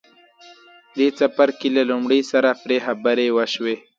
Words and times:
دې 0.97 1.07
څپرکي 1.17 1.69
له 1.77 1.83
لومړي 1.89 2.21
سره 2.31 2.49
پرې 2.63 2.77
خبرې 2.85 3.27
وشوې. 3.37 3.75